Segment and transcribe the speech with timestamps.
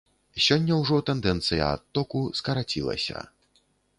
[0.45, 3.17] Сёння ўжо тэндэнцыя адтоку скарацілася.